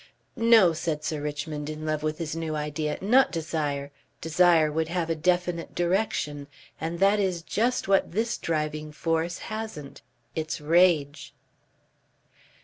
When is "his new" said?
2.17-2.55